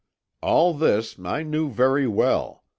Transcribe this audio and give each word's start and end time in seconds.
"All 0.41 0.73
this 0.73 1.17
I 1.23 1.43
knew 1.43 1.69
very 1.69 2.07
well. 2.07 2.63